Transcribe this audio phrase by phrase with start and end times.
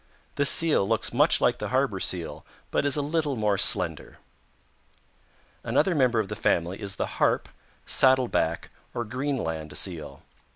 [0.33, 4.17] This Seal looks much like the Harbor Seal, but is a little more slender.
[5.63, 7.47] "Another member of the family is the Harp,
[7.85, 10.23] Saddle back or Greenland Seal.